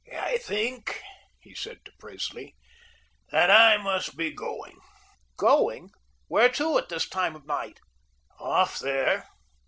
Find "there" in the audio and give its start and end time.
8.79-9.27